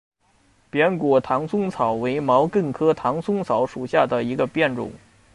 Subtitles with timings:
[0.71, 4.91] 扁果唐松草为毛茛科唐松草属下的一个变种。